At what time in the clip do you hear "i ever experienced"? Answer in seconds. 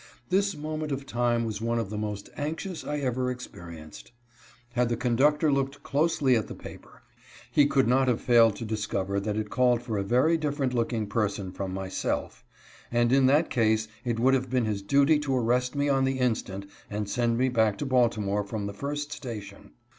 2.83-4.11